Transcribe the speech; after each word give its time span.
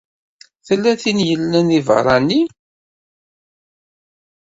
Tella 0.67 0.93
tin 1.01 1.17
i 1.23 1.27
yellan 1.29 1.67
di 1.71 1.81
beṛṛa-nni. 1.87 2.41